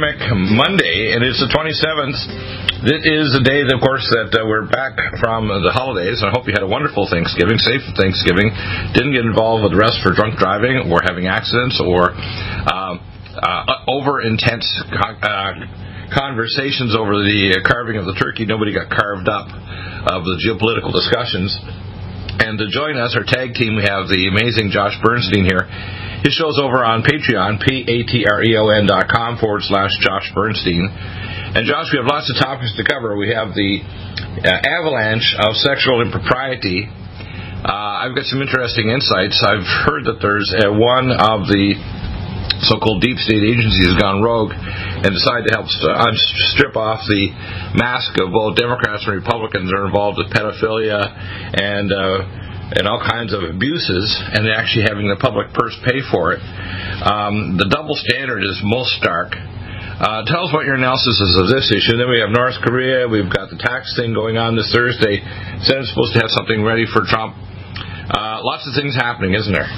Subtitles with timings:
[0.00, 2.16] Dynamic Monday, and it's the 27th.
[2.88, 6.24] This is the day, of course, that uh, we're back from the holidays.
[6.24, 8.48] I hope you had a wonderful Thanksgiving, safe Thanksgiving.
[8.96, 13.92] Didn't get involved with the rest for drunk driving or having accidents or uh, uh,
[13.92, 15.68] over intense uh,
[16.16, 18.48] conversations over the carving of the turkey.
[18.48, 21.52] Nobody got carved up of the geopolitical discussions.
[22.40, 25.68] And to join us, our tag team, we have the amazing Josh Bernstein here.
[26.24, 30.88] His show's over on Patreon, P-A-T-R-E-O-N dot com forward slash Josh Bernstein.
[30.88, 33.12] And Josh, we have lots of topics to cover.
[33.16, 36.88] We have the uh, avalanche of sexual impropriety.
[36.88, 39.36] Uh, I've got some interesting insights.
[39.44, 41.76] I've heard that there's uh, one of the
[42.66, 46.16] so-called deep state agencies has gone rogue and decided to help st-
[46.52, 47.32] strip off the
[47.76, 51.08] mask of both Democrats and Republicans are involved with pedophilia
[51.56, 52.40] and uh,
[52.70, 56.42] and all kinds of abuses, and actually having the public purse pay for it.
[57.02, 59.34] Um, the double standard is most stark.
[59.34, 61.98] Uh, tell us what your analysis is of this issue.
[61.98, 63.10] Then we have North Korea.
[63.10, 65.18] We've got the tax thing going on this Thursday.
[65.66, 67.34] Senate's supposed to have something ready for Trump.
[67.34, 69.68] Uh, lots of things happening, isn't there?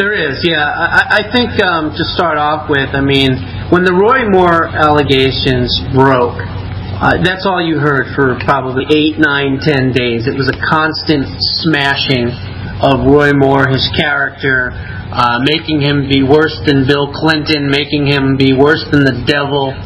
[0.00, 0.64] There is, yeah.
[0.64, 3.36] I, I think um, to start off with, I mean,
[3.68, 9.60] when the Roy Moore allegations broke, uh, that's all you heard for probably eight, nine,
[9.60, 10.24] ten days.
[10.24, 11.28] It was a constant
[11.60, 12.32] smashing
[12.80, 18.40] of Roy Moore, his character, uh, making him be worse than Bill Clinton, making him
[18.40, 19.76] be worse than the devil.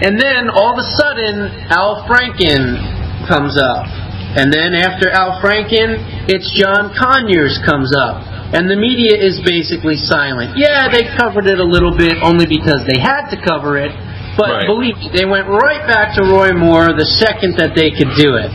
[0.00, 3.84] And then all of a sudden, Al Franken comes up.
[4.32, 9.96] And then after Al Franken, it's John Conyers comes up and the media is basically
[9.96, 10.56] silent.
[10.56, 13.92] Yeah, they covered it a little bit only because they had to cover it,
[14.40, 14.66] but right.
[14.66, 18.40] believe me, they went right back to Roy Moore the second that they could do
[18.40, 18.48] it.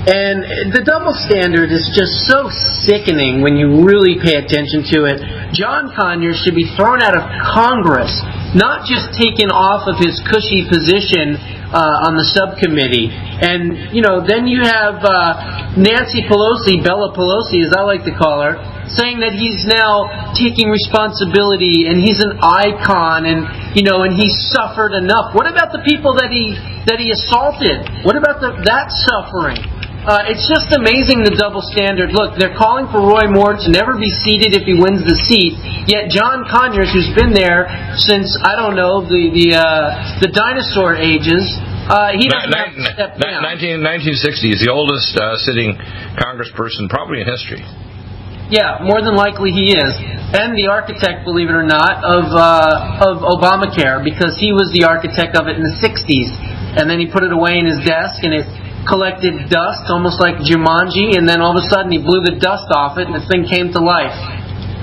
[0.00, 2.48] And the double standard is just so
[2.88, 5.20] sickening when you really pay attention to it.
[5.52, 7.20] John Conyers should be thrown out of
[7.52, 8.08] Congress,
[8.56, 11.36] not just taken off of his cushy position
[11.68, 13.12] uh, on the subcommittee.
[13.12, 18.16] And, you know, then you have uh, Nancy Pelosi, Bella Pelosi, as I like to
[18.16, 18.56] call her,
[18.96, 23.46] saying that he's now taking responsibility and he's an icon and
[23.76, 25.34] you know and he's suffered enough.
[25.34, 27.86] What about the people that he that he assaulted?
[28.02, 29.60] What about the, that suffering?
[30.00, 32.08] Uh, it's just amazing the double standard.
[32.16, 35.60] Look, they're calling for Roy Moore to never be seated if he wins the seat.
[35.84, 37.68] Yet John Conyers, who's been there
[38.00, 41.44] since I don't know the the uh, the dinosaur ages,
[41.92, 43.44] uh, he doesn't have to step down.
[43.44, 45.76] 19, 1960 is the oldest uh, sitting
[46.16, 47.60] congressperson probably in history.
[48.50, 49.94] Yeah, more than likely he is,
[50.34, 54.90] and the architect, believe it or not, of uh, of Obamacare because he was the
[54.90, 56.28] architect of it in the '60s,
[56.74, 58.50] and then he put it away in his desk, and it
[58.90, 62.66] collected dust, almost like Jumanji, and then all of a sudden he blew the dust
[62.74, 64.18] off it, and the thing came to life.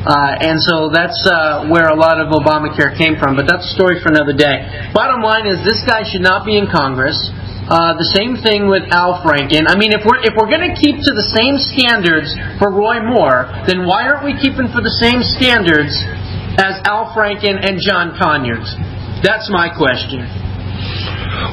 [0.07, 3.35] Uh, and so that's uh, where a lot of Obamacare came from.
[3.35, 4.63] But that's a story for another day.
[4.95, 7.19] Bottom line is this guy should not be in Congress.
[7.67, 9.67] Uh, the same thing with Al Franken.
[9.67, 12.31] I mean, if we're if we're going to keep to the same standards
[12.63, 15.91] for Roy Moore, then why aren't we keeping for the same standards
[16.55, 18.71] as Al Franken and John Conyers?
[19.19, 20.23] That's my question.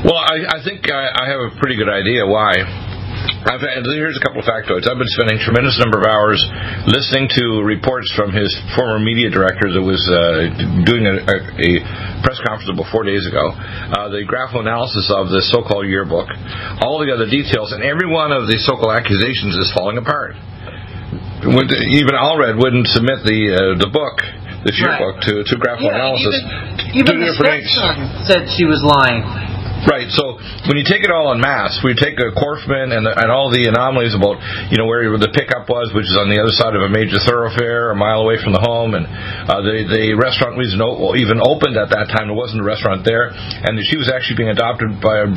[0.06, 2.62] Well, I, I think I, I have a pretty good idea why.
[3.44, 4.88] Here's a couple of factoids.
[4.88, 6.40] I've been spending a tremendous number of hours
[6.88, 10.48] listening to reports from his former media director that was uh,
[10.88, 11.70] doing a, a,
[12.24, 13.52] press conference about four days ago.
[13.52, 16.24] Uh, the graphical analysis of the so-called yearbook,
[16.80, 20.32] all the other details, and every one of the so-called accusations is falling apart.
[21.44, 24.24] Even Allred wouldn't submit the uh, the book
[24.64, 25.28] this yearbook right.
[25.28, 26.32] to to graphical yeah, analysis.
[26.96, 29.20] Even, even the stepson said she was lying.
[29.84, 30.08] Right.
[30.08, 33.52] So when you take it all en masse, we take a Corfman and, and all
[33.52, 34.40] the anomalies about
[34.72, 37.20] you know where the pickup was, which is on the other side of a major
[37.20, 41.36] thoroughfare, a mile away from the home, and uh, the the restaurant was no, even
[41.36, 42.32] opened at that time.
[42.32, 45.28] There wasn't a restaurant there, and she was actually being adopted by a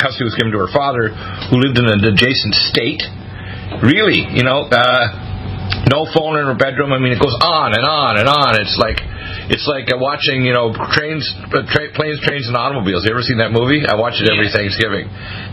[0.00, 1.12] custody was given to her father,
[1.52, 3.04] who lived in an adjacent state.
[3.84, 4.64] Really, you know.
[4.64, 5.24] Uh,
[5.88, 6.92] no phone in her bedroom.
[6.92, 8.60] I mean, it goes on and on and on.
[8.60, 9.00] It's like
[9.52, 13.04] it's like uh, watching, you know, trains, uh, tra- planes, trains, and automobiles.
[13.04, 13.84] You ever seen that movie?
[13.84, 14.56] I watch it every yeah.
[14.56, 15.06] Thanksgiving,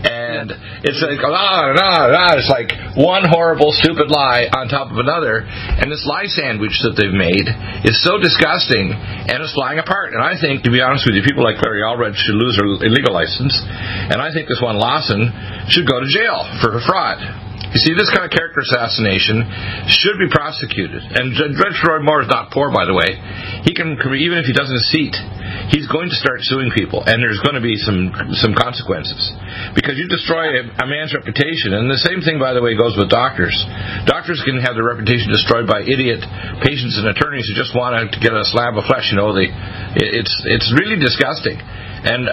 [0.08, 0.48] and
[0.80, 2.32] it's like on and on.
[2.40, 6.96] It's like one horrible, stupid lie on top of another, and this lie sandwich that
[6.96, 7.44] they've made
[7.84, 10.16] is so disgusting, and it's flying apart.
[10.16, 12.66] And I think, to be honest with you, people like Gloria Allred should lose her
[12.88, 13.52] illegal license,
[14.08, 15.28] and I think this one Lawson
[15.68, 17.51] should go to jail for her fraud.
[17.72, 19.48] You see, this kind of character assassination
[19.88, 21.00] should be prosecuted.
[21.00, 23.16] And Judge Roy Moore is not poor, by the way.
[23.64, 25.16] He can, even if he doesn't seat,
[25.72, 28.12] he's going to start suing people, and there's going to be some
[28.44, 29.32] some consequences
[29.72, 31.72] because you destroy a, a man's reputation.
[31.72, 33.56] And the same thing, by the way, goes with doctors.
[34.04, 36.20] Doctors can have their reputation destroyed by idiot
[36.60, 39.08] patients and attorneys who just want to get a slab of flesh.
[39.08, 39.48] You know, they,
[39.96, 41.56] it's it's really disgusting
[42.02, 42.26] and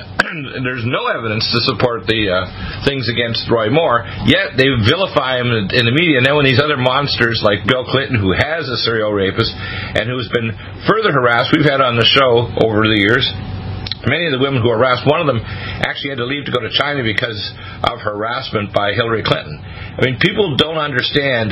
[0.62, 4.06] there's no evidence to support the uh, things against Roy Moore.
[4.30, 6.22] Yet they vilify him in the media.
[6.22, 9.50] And then when these other monsters like Bill Clinton, who has a serial rapist
[9.98, 10.54] and who's been
[10.86, 13.26] further harassed, we've had on the show over the years.
[14.00, 16.56] Many of the women who were harassed, one of them actually had to leave to
[16.56, 17.36] go to China because
[17.84, 19.60] of harassment by Hillary Clinton.
[19.60, 21.52] I mean, people don't understand.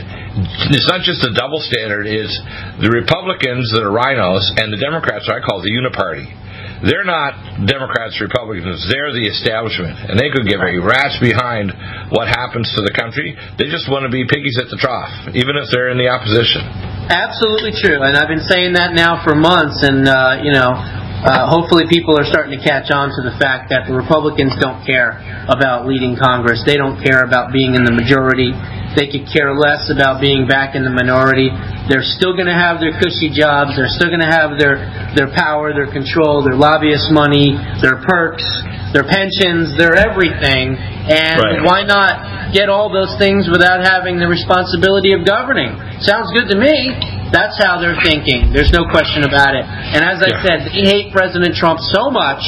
[0.72, 2.08] It's not just a double standard.
[2.08, 2.32] Is
[2.80, 6.48] the Republicans that are RINOs and the Democrats, I call the Uniparty
[6.86, 8.86] they're not Democrats, Republicans.
[8.86, 11.74] They're the establishment, and they could give a rat's behind
[12.14, 13.34] what happens to the country.
[13.58, 16.62] They just want to be piggies at the trough, even if they're in the opposition.
[17.08, 21.06] Absolutely true, and I've been saying that now for months, and uh, you know.
[21.18, 24.86] Uh, hopefully, people are starting to catch on to the fact that the Republicans don't
[24.86, 25.18] care
[25.50, 26.62] about leading Congress.
[26.62, 28.54] They don't care about being in the majority.
[28.94, 31.50] They could care less about being back in the minority.
[31.90, 33.74] They're still going to have their cushy jobs.
[33.74, 34.78] They're still going to have their,
[35.18, 38.46] their power, their control, their lobbyist money, their perks,
[38.94, 40.78] their pensions, their everything.
[40.78, 41.66] And right.
[41.66, 45.74] why not get all those things without having the responsibility of governing?
[46.06, 47.17] Sounds good to me.
[47.32, 48.54] That's how they're thinking.
[48.56, 49.66] There's no question about it.
[49.68, 50.46] And as I yeah.
[50.46, 52.42] said, they hate President Trump so much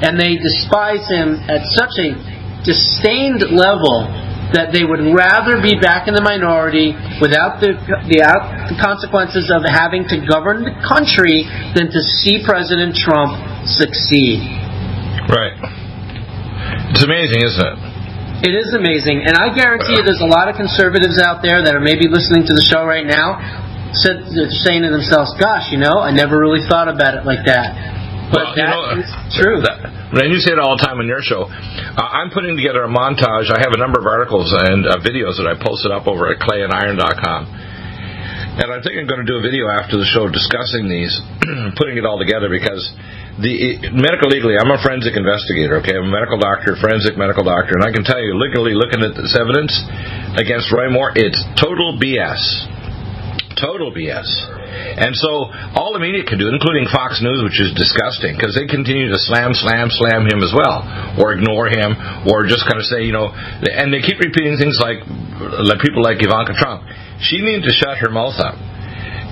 [0.00, 2.16] and they despise him at such a
[2.64, 4.08] disdained level
[4.52, 7.74] that they would rather be back in the minority without the,
[8.06, 11.42] the, out, the consequences of having to govern the country
[11.74, 13.34] than to see President Trump
[13.66, 14.44] succeed.
[15.26, 15.56] Right.
[16.94, 17.78] It's amazing, isn't it?
[18.44, 21.72] It is amazing, and I guarantee you, there's a lot of conservatives out there that
[21.72, 23.40] are maybe listening to the show right now,
[24.02, 24.24] said,
[24.66, 27.94] saying to themselves, "Gosh, you know, I never really thought about it like that."
[28.32, 29.60] But well, that know, is true.
[29.60, 29.84] That,
[30.16, 31.44] and you say it all the time on your show.
[31.44, 33.52] Uh, I'm putting together a montage.
[33.52, 36.40] I have a number of articles and uh, videos that I posted up over at
[36.40, 37.40] clayandiron.com.
[38.54, 41.10] And I think I'm going to do a video after the show discussing these,
[41.78, 42.86] putting it all together because
[43.42, 45.82] the medical legally, I'm a forensic investigator.
[45.82, 49.02] Okay, I'm a medical doctor, forensic medical doctor, and I can tell you, legally looking
[49.02, 49.74] at this evidence
[50.38, 52.73] against Roy Moore, it's total BS.
[53.64, 54.28] Total BS.
[55.00, 58.68] And so all the media can do, including Fox News, which is disgusting, because they
[58.68, 60.84] continue to slam, slam, slam him as well,
[61.16, 61.96] or ignore him,
[62.28, 65.00] or just kind of say, you know, and they keep repeating things like,
[65.64, 66.84] like people like Ivanka Trump.
[67.24, 68.60] She needs to shut her mouth up.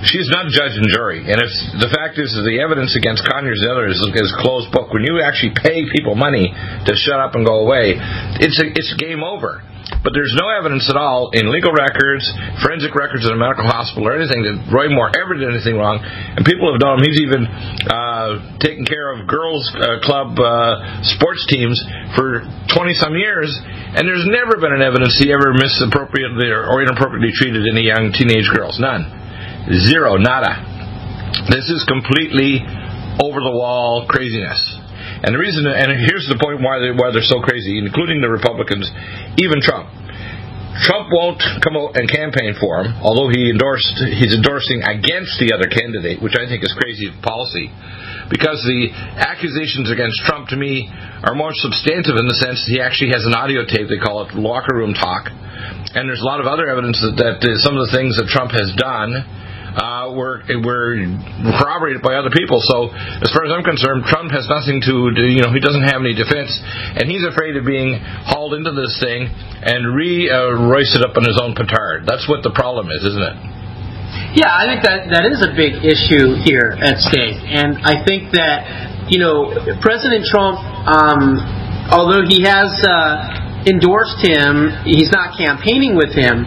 [0.02, 3.22] She's not a judge and jury, and if the fact is that the evidence against
[3.22, 7.22] Conyers and others is, is closed book, when you actually pay people money to shut
[7.22, 7.94] up and go away,
[8.42, 9.62] it's a, it's game over.
[10.02, 12.26] But there's no evidence at all in legal records,
[12.58, 16.02] forensic records in a medical hospital, or anything that Roy Moore ever did anything wrong.
[16.02, 17.06] And people have known him.
[17.06, 17.46] He's even
[17.86, 21.78] uh, taken care of girls' uh, club uh, sports teams
[22.18, 22.42] for
[22.74, 23.46] 20 some years,
[23.94, 28.10] and there's never been an evidence he ever misappropriately or, or inappropriately treated any young
[28.10, 28.82] teenage girls.
[28.82, 29.06] None.
[29.86, 30.18] Zero.
[30.18, 30.58] Nada.
[31.46, 32.58] This is completely
[33.22, 34.58] over the wall craziness.
[35.22, 38.30] And the reason, and here's the point why, they, why they're so crazy, including the
[38.30, 38.90] Republicans,
[39.38, 39.86] even Trump.
[40.82, 45.52] Trump won't come out and campaign for him, although he endorsed he's endorsing against the
[45.52, 47.68] other candidate, which I think is crazy policy.
[48.32, 48.88] Because the
[49.20, 50.88] accusations against Trump to me
[51.22, 54.24] are more substantive in the sense that he actually has an audio tape, they call
[54.24, 55.28] it locker room talk.
[55.92, 58.32] And there's a lot of other evidence that, that uh, some of the things that
[58.32, 59.12] Trump has done
[59.76, 60.96] uh, were were
[61.56, 62.60] corroborated by other people.
[62.60, 65.24] So, as far as I'm concerned, Trump has nothing to do.
[65.24, 66.52] You know, he doesn't have any defense,
[66.96, 71.24] and he's afraid of being hauled into this thing and re uh, roisted up on
[71.24, 72.04] his own petard.
[72.04, 73.36] That's what the problem is, isn't it?
[74.36, 78.32] Yeah, I think that that is a big issue here at stake, and I think
[78.36, 81.40] that you know President Trump, um,
[81.92, 86.44] although he has uh, endorsed him, he's not campaigning with him.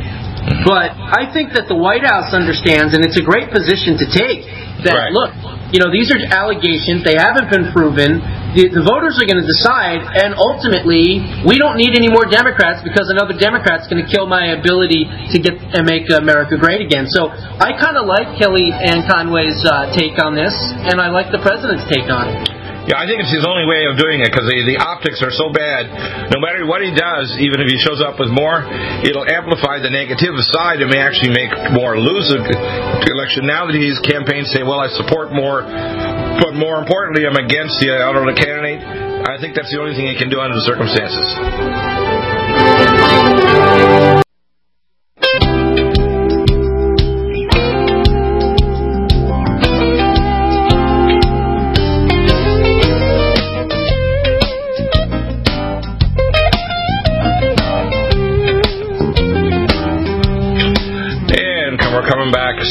[0.65, 4.45] But I think that the White House understands, and it's a great position to take,
[4.85, 5.13] that Right.
[5.13, 5.33] look,
[5.73, 8.21] you know, these are allegations, they haven't been proven.
[8.53, 12.85] The, the voters are going to decide, and ultimately, we don't need any more Democrats
[12.85, 17.09] because another Democrat's going to kill my ability to get and make America great again.
[17.09, 20.53] So I kind of like Kellyanne Conway's uh, take on this,
[20.87, 22.54] and I like the president's take on it.
[22.85, 25.33] Yeah, I think it's his only way of doing it because the, the optics are
[25.33, 25.89] so bad.
[26.29, 28.61] No matter what he does, even if he shows up with Moore,
[29.01, 33.49] it'll amplify the negative side and may actually make Moore lose the election.
[33.49, 37.89] Now that he's campaigned saying, well, I support Moore, but more importantly, I'm against the
[37.89, 41.25] other candidate, I think that's the only thing he can do under the circumstances.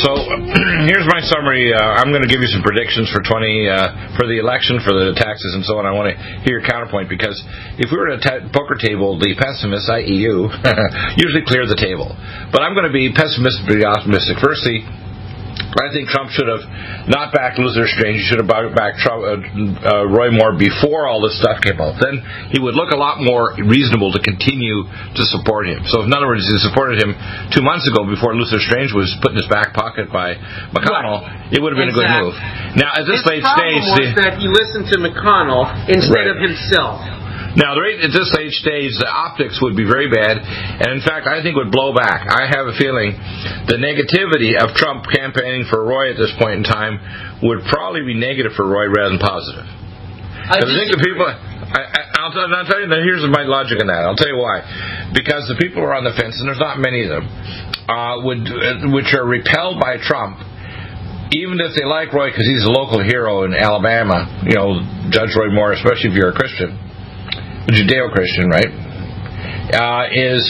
[0.03, 0.11] So
[0.91, 1.71] here's my summary.
[1.71, 4.91] Uh, I'm going to give you some predictions for 20 uh, for the election, for
[4.91, 5.87] the taxes, and so on.
[5.87, 7.39] I want to hear your counterpoint because
[7.79, 10.51] if we were at a poker table, the pessimists, i.e., you,
[11.23, 12.11] usually clear the table.
[12.51, 14.43] But I'm going to be pessimistic, optimistic.
[14.43, 15.04] Firstly.
[15.75, 16.63] I think Trump should have
[17.11, 18.23] not backed Luther Strange.
[18.23, 19.35] He should have backed Trump, uh,
[19.83, 21.99] uh, Roy Moore before all this stuff came out.
[21.99, 22.23] Then
[22.55, 25.83] he would look a lot more reasonable to continue to support him.
[25.91, 27.15] So, in other words, he supported him
[27.51, 30.39] two months ago before Luther Strange was put in his back pocket by
[30.71, 31.27] McConnell.
[31.51, 32.35] It would have been a good move.
[32.79, 36.29] Now, at this His late stage, the- that he listened to McConnell instead Right.
[36.29, 37.03] of himself.
[37.55, 41.39] Now, at this late stage, the optics would be very bad, and in fact, I
[41.39, 42.27] think would blow back.
[42.27, 43.15] I have a feeling
[43.71, 46.99] the negativity of Trump campaigning for Roy at this point in time
[47.47, 49.67] would probably be negative for Roy rather than positive.
[50.45, 51.25] I I think the people.
[51.25, 52.91] I, I, I'll, tell, I'll tell you.
[52.91, 54.05] Here's my logic on that.
[54.05, 54.61] I'll tell you why.
[55.17, 57.25] Because the people who are on the fence, and there's not many of them,
[57.89, 60.37] uh, would uh, which are repelled by Trump,
[61.33, 64.29] even if they like Roy because he's a local hero in Alabama.
[64.45, 64.69] You know,
[65.09, 66.77] Judge Roy Moore, especially if you're a Christian,
[67.69, 68.73] Judeo-Christian, right?
[69.73, 70.45] Uh, is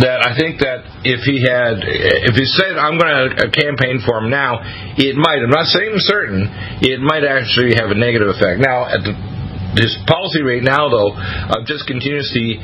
[0.00, 4.24] that I think that if he had, if he said, I'm going to campaign for
[4.24, 4.64] him now,
[4.96, 6.48] it might, I'm not saying certain,
[6.80, 8.64] it might actually have a negative effect.
[8.64, 9.12] Now, at the,
[9.76, 12.56] his policy right now, though, of just continuously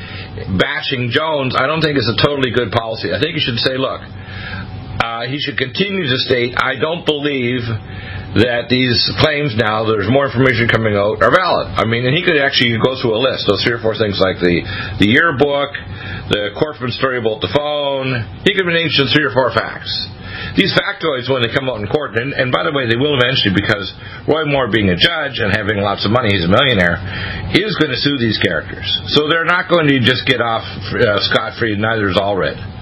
[0.56, 3.12] bashing Jones, I don't think is a totally good policy.
[3.12, 7.64] I think you should say, look, uh, he should continue to state, I don't believe
[8.37, 11.73] that these claims now, there's more information coming out, are valid.
[11.73, 14.20] I mean, and he could actually go through a list, those three or four things
[14.20, 14.61] like the,
[15.00, 15.73] the yearbook,
[16.28, 18.12] the Corfman story about the phone.
[18.44, 19.88] He could just three or four facts.
[20.54, 23.16] These factoids, when they come out in court, and, and by the way, they will
[23.16, 23.90] eventually because
[24.28, 27.00] Roy Moore, being a judge and having lots of money, he's a millionaire,
[27.56, 28.87] is going to sue these characters.
[29.16, 30.62] So they're not going to just get off
[30.94, 32.77] uh, scot free, neither is Allred.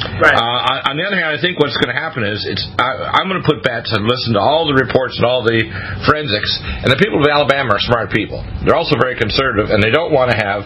[0.00, 0.32] Right.
[0.32, 3.28] Uh, on the other hand, I think what's going to happen is it's I, I'm
[3.28, 5.60] going to put bets and listen to all the reports and all the
[6.08, 6.50] forensics.
[6.84, 8.40] And the people of Alabama are smart people.
[8.64, 10.64] They're also very conservative, and they don't want to have,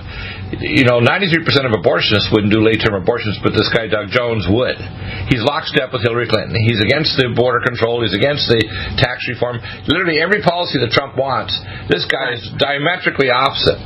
[0.62, 4.79] you know, 93% of abortionists wouldn't do late-term abortions, but this guy Doug Jones would.
[5.26, 6.55] He's lockstep with Hillary Clinton.
[6.55, 8.07] He's against the border control.
[8.07, 8.62] He's against the
[9.03, 9.59] tax reform.
[9.91, 11.55] Literally every policy that Trump wants,
[11.91, 13.83] this guy is diametrically opposite.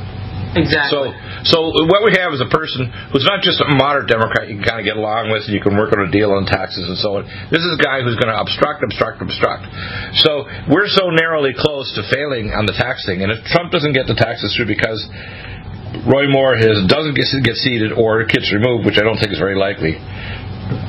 [0.56, 1.12] exactly.
[1.12, 4.56] So, so what we have is a person who's not just a moderate Democrat you
[4.58, 6.88] can kind of get along with and you can work on a deal on taxes
[6.88, 7.28] and so on.
[7.50, 9.66] This is a guy who's going to obstruct, obstruct, obstruct.
[10.24, 13.22] So we're so narrowly close to failing on the tax thing.
[13.22, 15.00] And if Trump doesn't get the taxes through because
[16.04, 19.40] Roy Moore has, doesn't get, get seated or gets removed, which I don't think is
[19.40, 19.96] very likely,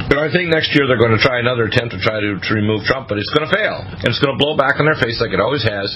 [0.10, 2.52] but I think next year they're going to try another attempt to try to, to
[2.52, 3.80] remove Trump, but it's going to fail.
[3.80, 5.88] And it's going to blow back in their face like it always has.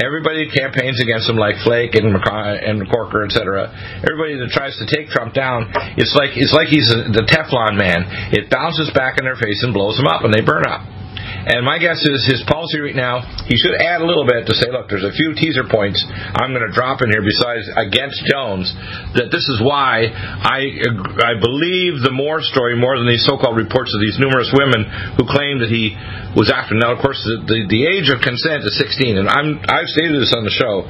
[0.00, 3.70] Everybody campaigns against him, like Flake and, McCon- and Corker, etc.
[4.02, 8.32] Everybody that tries to take Trump down, it's like it's like he's the Teflon man.
[8.34, 10.82] It bounces back in their face and blows them up, and they burn up.
[11.46, 14.54] And my guess is his policy right now, he should add a little bit to
[14.54, 16.04] say, look, there's a few teaser points
[16.36, 18.68] I'm going to drop in here besides against Jones,
[19.16, 20.68] that this is why I
[21.20, 24.84] I believe the Moore story more than these so-called reports of these numerous women
[25.16, 25.96] who claim that he
[26.36, 26.78] was after.
[26.78, 30.20] Now, of course, the, the, the age of consent is 16, and I'm I've stated
[30.20, 30.86] this on the show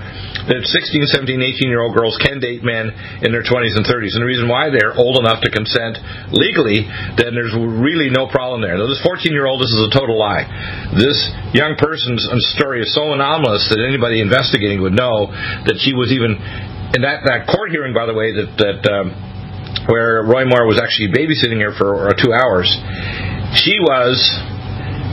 [0.50, 2.92] that 16, 17, 18 year old girls can date men
[3.25, 5.97] in their 20s and 30s, and the reason why they're old enough to consent
[6.33, 6.85] legally,
[7.16, 8.76] then there's really no problem there.
[8.76, 10.40] Now, this 14 year old, this is a total lie.
[10.97, 11.17] This
[11.53, 12.25] young person's
[12.57, 15.31] story is so anomalous that anybody investigating would know
[15.67, 16.39] that she was even
[16.95, 18.81] in that that court hearing, by the way, that that.
[18.87, 19.31] Um,
[19.87, 22.69] where Roy Moore was actually babysitting her for two hours,
[23.57, 24.19] she was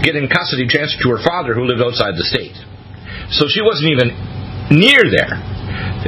[0.03, 2.57] getting custody transferred to her father who lived outside the state.
[3.31, 4.09] So she wasn't even
[4.71, 5.35] near there.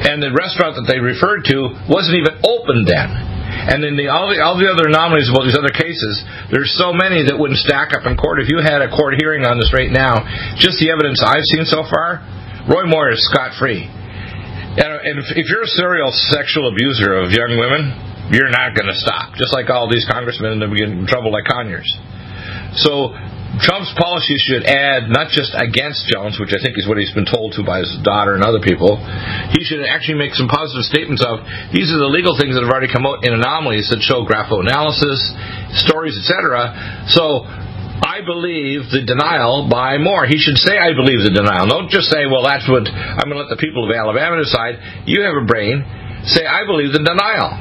[0.06, 3.39] And the restaurant that they referred to wasn't even open then.
[3.60, 6.96] And then the, all, the, all the other anomalies about these other cases, there's so
[6.96, 8.40] many that wouldn't stack up in court.
[8.40, 10.24] If you had a court hearing on this right now,
[10.56, 12.24] just the evidence I've seen so far,
[12.72, 13.88] Roy Moore is scot free.
[14.80, 17.92] And, if, if you're a serial sexual abuser of young women,
[18.32, 19.34] you're not going to stop.
[19.36, 21.90] Just like all these congressmen that we get in trouble like Conyers.
[22.78, 23.18] So
[23.60, 27.28] Trump's policies should add not just against Jones, which I think is what he's been
[27.28, 28.96] told to by his daughter and other people.
[29.52, 31.44] He should actually make some positive statements of
[31.76, 35.20] these are the legal things that have already come out in anomalies that show graphoanalysis,
[35.84, 36.72] stories, etc.
[37.12, 37.44] So
[38.00, 40.24] I believe the denial by Moore.
[40.24, 41.68] He should say, I believe the denial.
[41.68, 45.04] Don't just say, well, that's what I'm going to let the people of Alabama decide.
[45.04, 45.84] You have a brain.
[46.32, 47.60] Say, I believe the denial.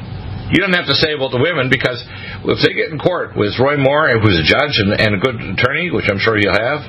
[0.49, 2.01] You don't have to say about the women because
[2.45, 5.35] if they get in court with Roy Moore, who's a judge and, and a good
[5.35, 6.87] attorney, which I'm sure he'll have,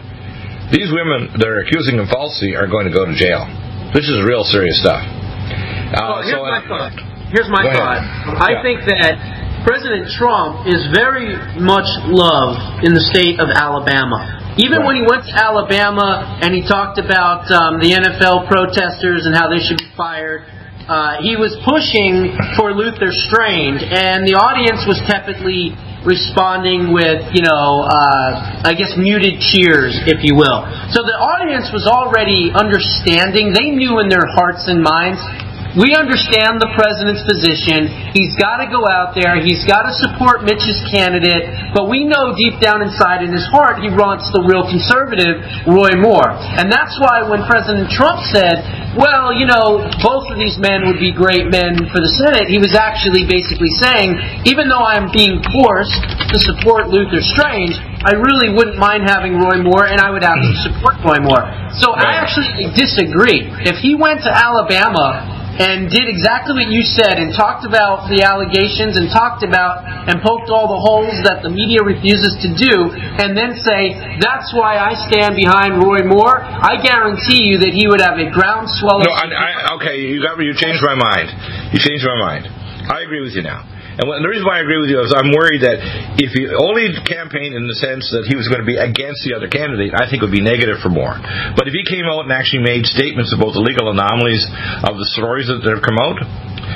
[0.71, 3.42] these women that are accusing him falsely are going to go to jail.
[3.90, 5.02] This is real serious stuff.
[5.02, 6.95] Uh, well, here's so, my thought.
[7.35, 7.99] Here's my thought.
[8.38, 8.62] I yeah.
[8.62, 9.19] think that
[9.66, 14.54] President Trump is very much loved in the state of Alabama.
[14.59, 14.87] Even right.
[14.87, 19.50] when he went to Alabama and he talked about um, the NFL protesters and how
[19.50, 20.47] they should be fired,
[20.90, 25.70] uh, he was pushing for Luther Strange, and the audience was tepidly
[26.02, 30.66] responding with, you know, uh, I guess muted cheers, if you will.
[30.90, 33.54] So the audience was already understanding.
[33.54, 35.23] They knew in their hearts and minds
[35.79, 37.87] we understand the president's position.
[38.11, 39.39] He's got to go out there.
[39.39, 41.71] He's got to support Mitch's candidate.
[41.71, 45.39] But we know deep down inside in his heart he wants the real conservative,
[45.71, 46.35] Roy Moore.
[46.59, 48.67] And that's why when President Trump said,
[48.99, 52.59] well, you know, both of these men would be great men for the Senate, he
[52.59, 54.19] was actually basically saying,
[54.50, 59.63] even though I'm being forced to support Luther Strange, I really wouldn't mind having Roy
[59.63, 61.47] Moore, and I would actually support Roy Moore.
[61.78, 63.47] So I actually disagree.
[63.63, 68.25] If he went to Alabama and did exactly what you said and talked about the
[68.25, 72.88] allegations and talked about and poked all the holes that the media refuses to do
[73.20, 77.84] and then say, that's why I stand behind Roy Moore, I guarantee you that he
[77.84, 79.04] would have a groundswell.
[79.04, 81.28] No, I, I, okay, you got you changed my mind.
[81.76, 82.49] You changed my mind.
[82.88, 83.68] I agree with you now.
[84.00, 85.76] And the reason why I agree with you is I'm worried that
[86.17, 89.36] if he only campaigned in the sense that he was going to be against the
[89.36, 91.21] other candidate, I think it would be negative for Moore.
[91.52, 94.49] But if he came out and actually made statements about the legal anomalies
[94.89, 96.17] of the stories that have come out,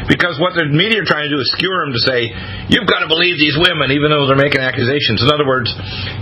[0.09, 2.29] because what the media are trying to do is skewer him to say,
[2.69, 5.25] you've got to believe these women, even though they're making accusations.
[5.25, 5.73] In other words,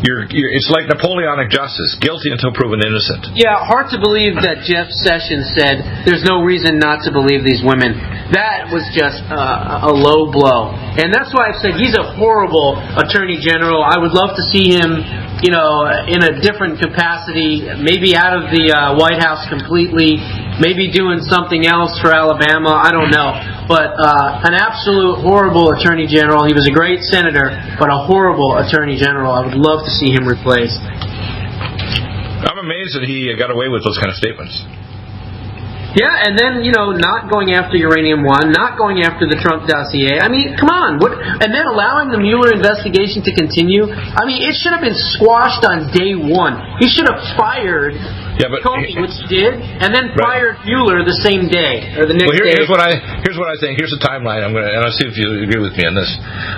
[0.06, 3.34] you're, you're, it's like Napoleonic justice, guilty until proven innocent.
[3.34, 7.62] Yeah, hard to believe that Jeff Sessions said there's no reason not to believe these
[7.62, 7.98] women.
[8.32, 10.72] That was just uh, a low blow.
[10.72, 13.82] And that's why I've said he's a horrible attorney general.
[13.84, 15.00] I would love to see him,
[15.44, 20.20] you know, in a different capacity, maybe out of the uh, White House completely,
[20.60, 22.76] maybe doing something else for Alabama.
[22.76, 23.32] I don't know.
[23.68, 26.44] But uh, an absolute horrible attorney general.
[26.44, 29.32] He was a great senator, but a horrible attorney general.
[29.32, 30.80] I would love to see him replaced.
[32.42, 34.52] I'm amazed that he got away with those kind of statements.
[35.92, 39.68] Yeah, and then you know, not going after Uranium One, not going after the Trump
[39.68, 40.20] dossier.
[40.20, 41.12] I mean, come on, what?
[41.12, 43.84] And then allowing the Mueller investigation to continue.
[43.88, 46.56] I mean, it should have been squashed on day one.
[46.80, 47.92] He should have fired
[48.40, 50.64] yeah, but Comey, which he did, and then fired right.
[50.64, 52.40] Mueller the same day or the next day.
[52.40, 52.56] well, here, day.
[52.56, 53.76] Here's what I here's what I think.
[53.76, 54.40] Here's the timeline.
[54.40, 56.08] I'm gonna and I'll see if you agree with me on this.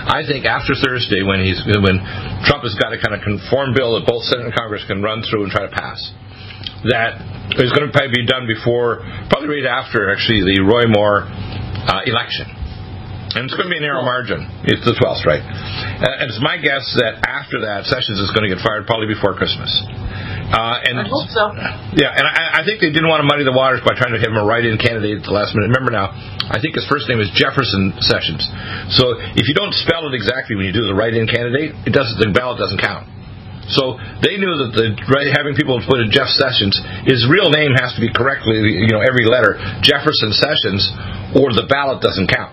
[0.07, 1.99] I think after Thursday, when he's when
[2.47, 5.27] Trump has got a kind of conform bill that both Senate and Congress can run
[5.27, 5.99] through and try to pass
[6.90, 7.20] that
[7.61, 12.05] is going to probably be done before, probably right after actually the Roy Moore uh,
[12.09, 12.49] election.
[13.35, 14.47] And it's going to be a narrow margin.
[14.62, 15.42] It's the 12th, right?
[15.42, 19.11] Uh, and it's my guess that after that, Sessions is going to get fired probably
[19.11, 19.66] before Christmas.
[20.55, 21.51] Uh, and I hope so.
[21.99, 24.23] Yeah, and I, I, think they didn't want to muddy the waters by trying to
[24.23, 25.75] have him a write-in candidate at the last minute.
[25.75, 26.14] Remember now,
[26.47, 28.44] I think his first name is Jefferson Sessions.
[28.94, 32.23] So if you don't spell it exactly when you do the write-in candidate, it doesn't
[32.23, 33.09] the ballot doesn't count.
[33.72, 36.77] So they knew that the right, having people put in Jeff Sessions,
[37.09, 40.85] his real name has to be correctly, you know, every letter Jefferson Sessions,
[41.33, 42.53] or the ballot doesn't count.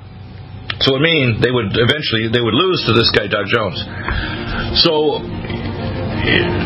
[0.88, 3.78] So it mean they would eventually they would lose to this guy Doug Jones.
[4.82, 5.20] So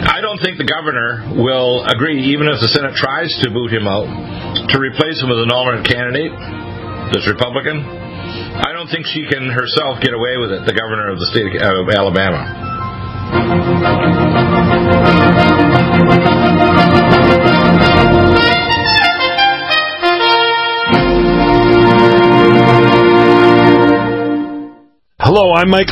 [0.05, 3.89] I don't think the governor will agree, even if the Senate tries to boot him
[3.89, 6.31] out, to replace him with an alternate candidate
[7.11, 7.81] that's Republican.
[7.81, 11.55] I don't think she can herself get away with it, the governor of the state
[11.59, 12.74] of Alabama.
[25.19, 25.87] Hello, I'm Mike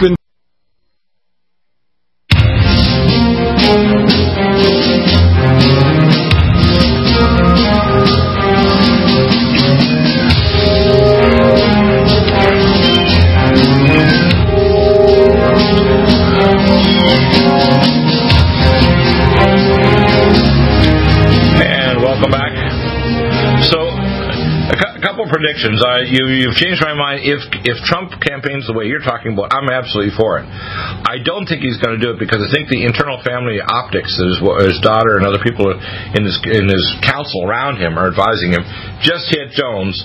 [26.14, 27.26] you, you've changed my mind.
[27.26, 30.46] If if Trump campaigns the way you're talking about, I'm absolutely for it.
[30.46, 34.14] I don't think he's going to do it because I think the internal family optics
[34.22, 38.06] that his, his daughter and other people in his in his council around him are
[38.06, 38.62] advising him.
[39.02, 39.98] Just hit Jones.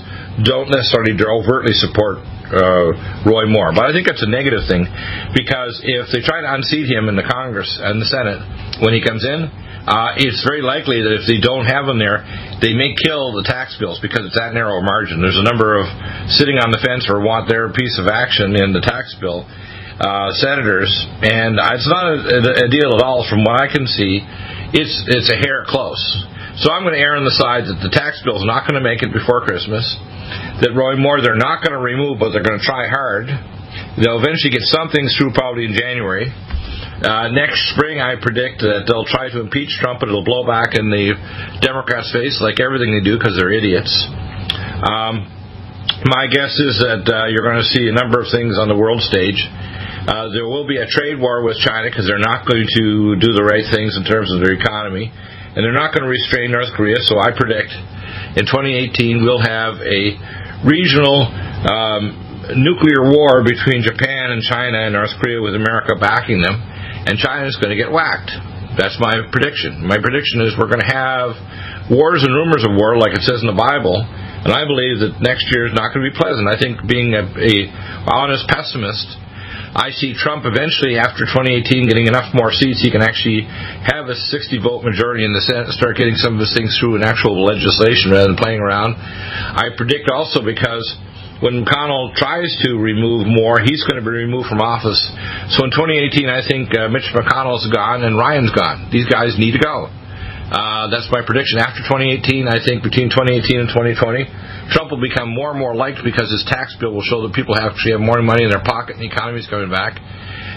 [0.48, 2.96] Don't necessarily overtly support uh,
[3.28, 3.76] Roy Moore.
[3.76, 4.88] But I think that's a negative thing
[5.36, 8.40] because if they try to unseat him in the Congress and the Senate
[8.80, 9.52] when he comes in,
[9.88, 12.20] uh, it's very likely that if they don't have him there,
[12.60, 15.24] they may kill the tax bills because it's that narrow a margin.
[15.24, 15.88] There's a number of
[16.36, 19.48] sitting on the fence or want their piece of action in the tax bill
[19.96, 20.92] uh, senators,
[21.24, 24.20] and it's not a, a deal at all from what I can see.
[24.76, 25.98] It's it's a hair close.
[26.60, 28.76] So I'm going to err on the side that the tax bill is not going
[28.76, 29.86] to make it before Christmas.
[30.60, 33.32] That Roy Moore they're not going to remove, but they're going to try hard.
[33.96, 36.28] They'll eventually get some things through probably in January.
[36.98, 40.74] Uh, next spring, I predict that they'll try to impeach Trump, and it'll blow back
[40.74, 41.14] in the
[41.62, 43.90] Democrats' face, like everything they do, because they're idiots.
[44.82, 45.30] Um,
[46.10, 48.74] my guess is that uh, you're going to see a number of things on the
[48.74, 49.38] world stage.
[50.08, 53.30] Uh, there will be a trade war with China because they're not going to do
[53.34, 56.70] the right things in terms of their economy, and they're not going to restrain North
[56.74, 56.98] Korea.
[57.06, 57.74] So I predict
[58.34, 60.18] in 2018 we'll have a
[60.64, 61.28] regional
[61.66, 62.02] um,
[62.56, 66.56] nuclear war between Japan and China and North Korea with America backing them,
[67.06, 68.32] and China is going to get whacked.
[68.78, 69.82] That's my prediction.
[69.82, 71.34] My prediction is we're going to have
[71.90, 75.18] wars and rumors of war, like it says in the Bible, and I believe that
[75.18, 76.46] next year is not going to be pleasant.
[76.46, 77.54] I think, being a, a
[78.06, 79.18] honest pessimist,
[79.74, 83.44] I see Trump eventually, after 2018, getting enough more seats, he can actually
[83.84, 86.72] have a 60 vote majority in the Senate and start getting some of his things
[86.78, 88.96] through in actual legislation rather than playing around.
[88.96, 90.86] I predict also because
[91.40, 94.98] when McConnell tries to remove Moore, he's going to be removed from office.
[95.54, 98.90] So in 2018, I think uh, Mitch McConnell's gone and Ryan's gone.
[98.90, 99.86] These guys need to go.
[100.48, 101.60] Uh, that's my prediction.
[101.60, 106.00] After 2018, I think between 2018 and 2020, Trump will become more and more liked
[106.02, 108.96] because his tax bill will show that people actually have more money in their pocket
[108.96, 110.00] and the economy is coming back.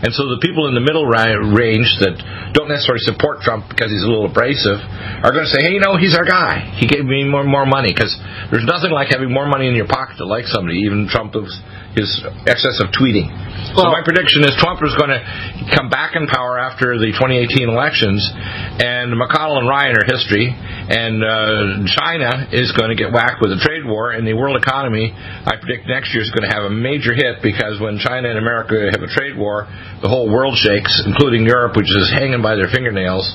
[0.02, 2.18] And so the people in the middle range that
[2.58, 4.82] don't necessarily support Trump because he's a little abrasive
[5.22, 6.74] are going to say, hey, you know, he's our guy.
[6.82, 8.10] He gave me more more money because
[8.50, 11.38] there's nothing like having more money in your pocket to like somebody, even Trump
[11.96, 12.08] his
[12.48, 13.28] excessive tweeting.
[13.76, 15.22] so my prediction is Trump is going to
[15.76, 18.24] come back in power after the 2018 elections,
[18.80, 23.52] and McConnell and Ryan are history, and uh, China is going to get whacked with
[23.52, 26.64] a trade war, and the world economy, I predict next year is going to have
[26.64, 29.68] a major hit because when China and America have a trade war,
[30.02, 33.28] the whole world shakes, including Europe, which is hanging by their fingernails.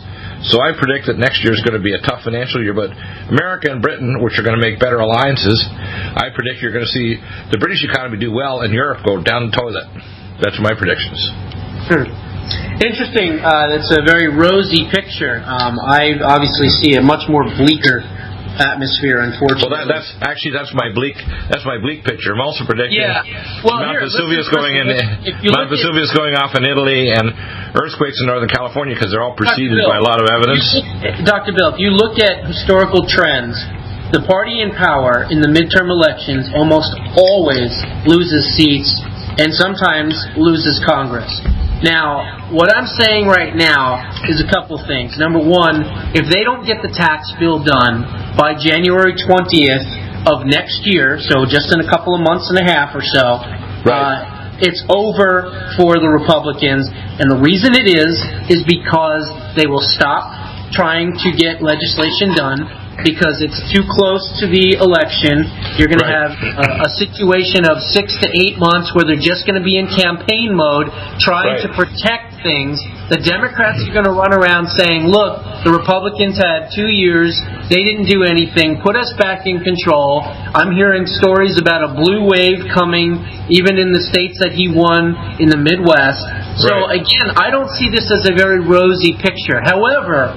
[0.46, 2.94] So I predict that next year is going to be a tough financial year, but
[3.30, 6.94] America and Britain, which are going to make better alliances, I predict you're going to
[6.94, 7.18] see
[7.50, 9.90] the British economy do well and Europe go down the toilet.
[10.38, 11.18] That's my predictions.
[12.78, 13.42] Interesting.
[13.42, 15.42] Uh, that's a very rosy picture.
[15.42, 18.06] Um, I obviously see a much more bleaker
[18.58, 19.76] atmosphere, Well, unfortunately.
[19.76, 21.16] that, that's actually that's my bleak
[21.52, 22.32] that's my bleak picture.
[22.32, 23.22] I'm also predicting Yeah.
[23.62, 26.56] Well, Mount here, Vesuvius going in listen, if you Mount look at- Vesuvius going off
[26.56, 27.32] in Italy and
[27.76, 30.64] earthquakes in Northern California because they're all preceded Bill, by a lot of evidence.
[31.24, 31.52] Dr.
[31.52, 33.56] Bill, if you look at historical trends,
[34.14, 37.74] the party in power in the midterm elections almost always
[38.06, 38.88] loses seats
[39.36, 41.28] and sometimes loses Congress.
[41.84, 45.18] Now, what I'm saying right now is a couple things.
[45.20, 45.84] Number one,
[46.16, 49.84] if they don't get the tax bill done by January 20th
[50.24, 53.44] of next year, so just in a couple of months and a half or so,
[53.84, 53.92] Right.
[53.92, 56.88] uh, it's over for the Republicans.
[57.20, 58.16] And the reason it is,
[58.48, 62.64] is because they will stop trying to get legislation done
[63.04, 65.44] because it's too close to the election.
[65.76, 66.32] You're going Right.
[66.32, 66.34] to have
[66.80, 69.88] a, a situation of six to eight months where they're just going to be in
[69.92, 70.88] campaign mode
[71.20, 71.66] trying Right.
[71.66, 72.80] to protect things,
[73.10, 77.34] the Democrats are going to run around saying, look, the Republicans had two years,
[77.68, 80.22] they didn't do anything, put us back in control.
[80.54, 83.18] I'm hearing stories about a blue wave coming,
[83.50, 86.22] even in the states that he won in the Midwest.
[86.62, 87.00] So, Right.
[87.02, 89.60] again, I don't see this as a very rosy picture.
[89.62, 90.32] However,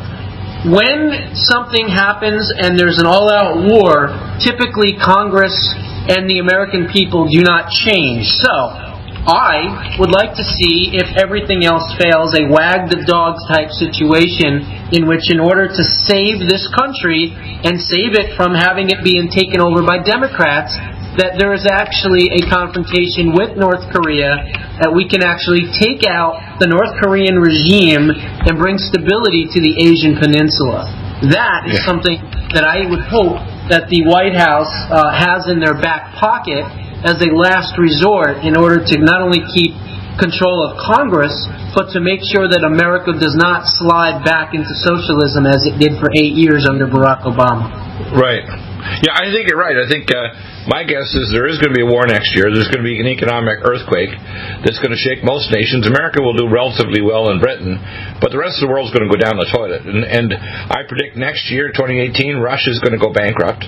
[0.68, 4.12] when something happens and there's an all out war,
[4.44, 5.56] typically Congress
[6.12, 8.28] and the American people do not change.
[8.44, 8.90] So,
[9.30, 14.64] I would like to see if everything else fails, a wag the dogs type situation
[14.96, 19.28] in which, in order to save this country and save it from having it being
[19.28, 20.76] taken over by Democrats,
[21.20, 24.40] that there is actually a confrontation with North Korea,
[24.80, 29.84] that we can actually take out the North Korean regime and bring stability to the
[29.84, 30.88] Asian Peninsula.
[31.36, 31.86] That is Yeah.
[31.92, 32.18] something
[32.56, 36.64] that I would hope that the White House uh, has in their back pocket
[37.04, 39.76] as a last resort in order to not only keep
[40.18, 41.32] control of Congress,
[41.76, 45.96] but to make sure that America does not slide back into socialism as it did
[46.00, 47.72] for eight years under Barack Obama.
[48.16, 48.44] Right.
[49.04, 49.76] Yeah, I think you're right.
[49.76, 50.34] I think uh,
[50.68, 52.52] my guess is there is going to be a war next year.
[52.52, 54.12] There's going to be an economic earthquake
[54.66, 55.88] that's going to shake most nations.
[55.88, 57.80] America will do relatively well in Britain,
[58.20, 59.88] but the rest of the world is going to go down the toilet.
[59.88, 63.64] And, and I predict next year, 2018, Russia is going to go bankrupt.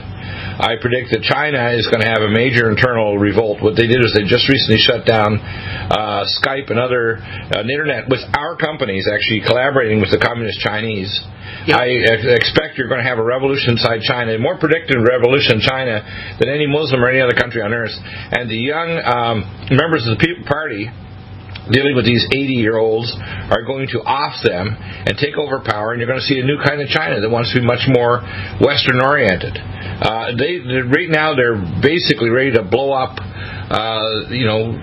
[0.61, 3.63] I predict that China is going to have a major internal revolt.
[3.63, 8.09] What they did is they just recently shut down uh, Skype and other uh, internet
[8.11, 11.09] with our companies actually collaborating with the communist Chinese.
[11.65, 11.77] Yeah.
[11.77, 15.57] I ex- expect you're going to have a revolution inside China, a more predicted revolution
[15.57, 16.01] in China
[16.37, 17.93] than any Muslim or any other country on earth.
[17.93, 19.37] And the young um,
[19.69, 20.89] members of the People Party
[21.69, 23.13] dealing with these 80 year olds
[23.53, 26.45] are going to off them and take over power, and you're going to see a
[26.45, 28.25] new kind of China that wants to be much more
[28.57, 29.53] Western oriented.
[29.53, 33.21] Uh, they right now they're basically ready to blow up.
[33.71, 34.75] Uh, you know,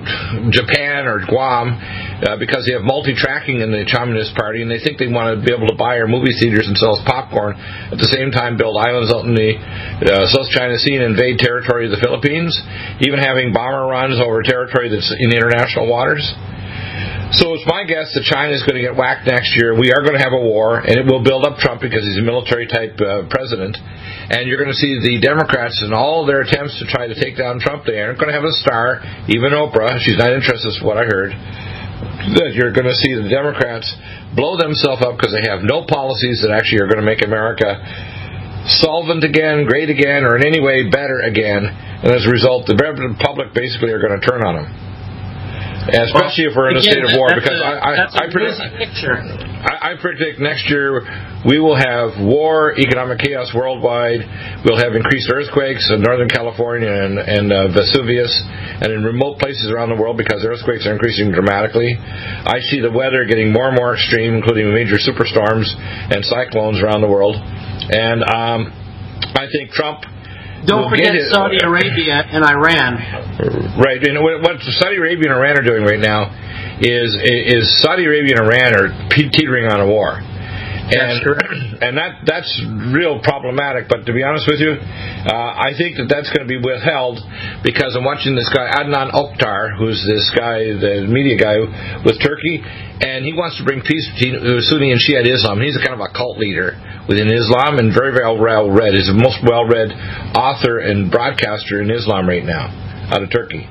[0.48, 1.76] Japan or Guam,
[2.24, 5.44] uh, because they have multi-tracking in the Communist Party, and they think they want to
[5.44, 7.52] be able to buy our movie theaters and sell us popcorn.
[7.92, 11.36] At the same time, build islands out in the uh, South China Sea and invade
[11.36, 12.56] territory of the Philippines,
[13.04, 16.24] even having bomber runs over territory that's in international waters.
[17.28, 19.76] So it's my guess that China is going to get whacked next year.
[19.76, 22.16] We are going to have a war, and it will build up Trump because he's
[22.16, 23.76] a military type uh, president.
[24.32, 27.36] And you're going to see the Democrats and all their attempts to try to take
[27.36, 27.84] down Trump.
[27.84, 29.04] They aren't going to have a star.
[29.28, 31.36] Even Oprah, she's not interested, is what I heard.
[32.40, 33.84] That you're going to see the Democrats
[34.32, 37.76] blow themselves up because they have no policies that actually are going to make America
[38.80, 41.60] solvent again, great again, or in any way better again.
[41.68, 42.76] And as a result, the
[43.20, 44.87] public basically are going to turn on them.
[45.88, 48.22] Especially if we're in a Again, state of war, because a- I, I, that's a
[48.22, 49.16] I predict picture.
[49.16, 51.00] I, I predict next year
[51.48, 54.20] we will have war, economic chaos worldwide.
[54.68, 58.28] We'll have increased earthquakes in Northern California and, and uh, Vesuvius,
[58.84, 61.96] and in remote places around the world because earthquakes are increasing dramatically.
[61.96, 65.72] I see the weather getting more and more extreme, including major superstorms
[66.12, 67.36] and cyclones around the world.
[67.38, 68.68] And um,
[69.34, 70.04] I think Trump.
[70.66, 72.98] Don't will forget Saudi Arabia and Iran.
[73.78, 74.02] Right.
[74.02, 76.34] and what, what Saudi Arabia and Iran are doing right now
[76.80, 80.20] is is Saudi Arabia and Iran are teetering on a war.
[80.88, 81.52] And, That's correct.
[81.84, 82.48] and that that's
[82.96, 83.92] real problematic.
[83.92, 85.28] But to be honest with you, uh,
[85.60, 87.20] I think that that's going to be withheld
[87.60, 91.60] because I'm watching this guy Adnan Oktar, who's this guy, the media guy
[92.08, 92.64] with Turkey,
[93.04, 95.60] and he wants to bring peace between Sunni and Shiite Islam.
[95.60, 96.72] He's a kind of a cult leader
[97.04, 98.96] within Islam and very very well read.
[98.96, 99.92] He's the most well read
[100.32, 102.72] author and broadcaster in Islam right now
[103.12, 103.68] out of Turkey.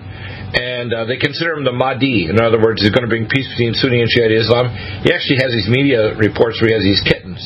[0.47, 2.31] And uh, they consider him the Mahdi.
[2.31, 4.71] In other words, he's going to bring peace between Sunni and Shiite Islam.
[5.03, 7.43] He actually has these media reports where he has these kittens,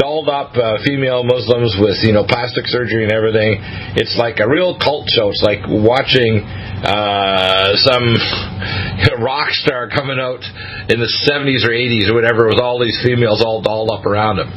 [0.00, 3.60] dolled up uh, female Muslims with you know plastic surgery and everything.
[4.00, 5.28] It's like a real cult show.
[5.28, 6.40] It's like watching
[6.80, 8.16] uh, some
[9.20, 10.40] rock star coming out
[10.88, 14.40] in the 70s or 80s or whatever with all these females all dolled up around
[14.40, 14.48] him.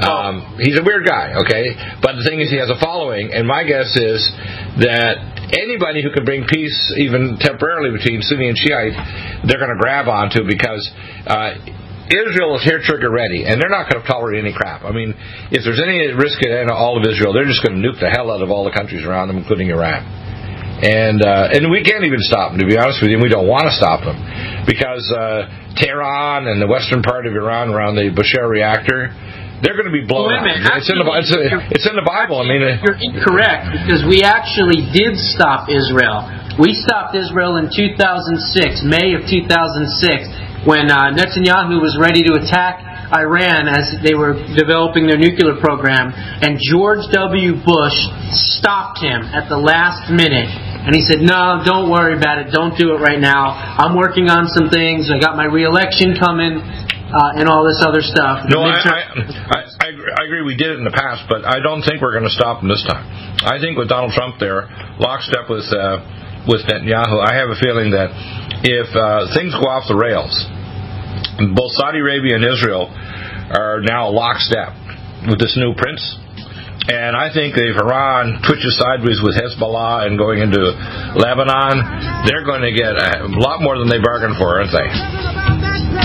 [0.00, 1.76] Um, he's a weird guy, okay?
[2.00, 4.24] But the thing is, he has a following, and my guess is
[4.80, 5.20] that
[5.52, 8.96] anybody who can bring peace, even temporarily, between Sunni and Shiite,
[9.44, 10.82] they're going to grab onto because
[11.26, 11.54] uh,
[12.08, 14.84] Israel is hair trigger ready, and they're not going to tolerate any crap.
[14.84, 15.14] I mean,
[15.52, 18.30] if there's any risk in all of Israel, they're just going to nuke the hell
[18.32, 20.02] out of all the countries around them, including Iran.
[20.82, 22.58] And uh, and we can't even stop them.
[22.58, 24.18] To be honest with you, we don't want to stop them
[24.66, 25.46] because uh,
[25.78, 29.14] Tehran and the western part of Iran around the Bushehr reactor,
[29.62, 30.44] they're going to be blown a up.
[30.44, 30.66] minute.
[30.74, 32.42] It's in the it's, Actually, it's in the Bible.
[32.42, 36.26] I mean, uh, You're incorrect because we actually did stop Israel.
[36.58, 42.82] We stopped Israel in 2006, May of 2006, when uh, Netanyahu was ready to attack
[43.14, 47.60] Iran as they were developing their nuclear program, and George W.
[47.60, 47.96] Bush
[48.58, 50.48] stopped him at the last minute.
[50.82, 52.50] And he said, no, don't worry about it.
[52.50, 53.54] Don't do it right now.
[53.54, 55.12] I'm working on some things.
[55.14, 56.58] I got my reelection coming.
[57.12, 58.48] Uh, and all this other stuff.
[58.48, 60.40] No, I, I, I, I agree.
[60.42, 62.72] We did it in the past, but I don't think we're going to stop them
[62.72, 63.04] this time.
[63.44, 64.64] I think with Donald Trump there,
[64.96, 66.00] lockstep with uh,
[66.48, 68.08] with Netanyahu, I have a feeling that
[68.64, 70.32] if uh, things go off the rails,
[71.52, 74.72] both Saudi Arabia and Israel are now lockstep
[75.28, 76.00] with this new prince
[76.88, 80.58] and I think if Iran twitches sideways with Hezbollah and going into
[81.14, 81.78] Lebanon,
[82.26, 85.51] they're going to get a lot more than they bargained for, aren't they?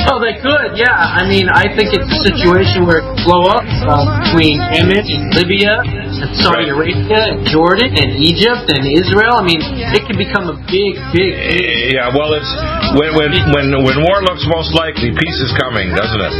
[0.08, 0.92] Oh, they could, yeah.
[0.92, 5.04] I mean, I think it's a situation where it could blow up uh, between Yemen
[5.04, 6.70] and Libya and Saudi.
[6.72, 9.40] Arabia and Jordan and Egypt and Israel.
[9.40, 11.32] I mean, it could become a big, big.
[11.36, 12.52] big yeah, well, it's
[13.00, 16.34] when when when when war looks most likely, peace is coming, doesn't it?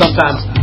[0.00, 0.61] Sometimes.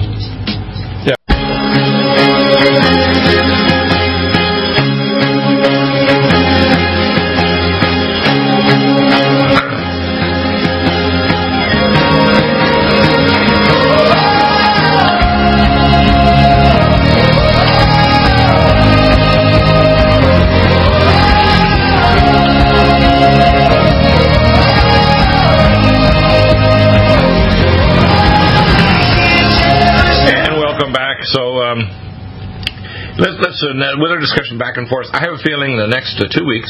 [34.19, 36.67] Our discussion back and forth, I have a feeling in the next uh, two weeks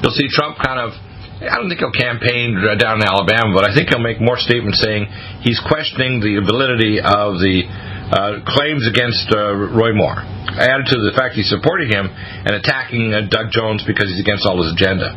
[0.00, 0.96] you'll see Trump kind of.
[1.36, 4.80] I don't think he'll campaign down in Alabama, but I think he'll make more statements
[4.80, 5.04] saying
[5.44, 7.68] he's questioning the validity of the
[8.08, 10.16] uh, claims against uh, Roy Moore,
[10.56, 14.48] added to the fact he's supporting him and attacking uh, Doug Jones because he's against
[14.48, 15.12] all his agenda.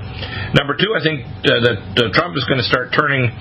[0.60, 3.32] Number two, I think uh, that uh, Trump is going to start turning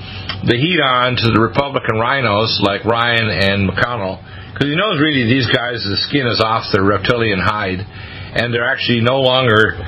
[0.47, 4.23] the heat on to the Republican rhinos like Ryan and McConnell
[4.59, 7.79] because he knows really these guys, the skin is off their reptilian hide,
[8.35, 9.79] and they're actually no longer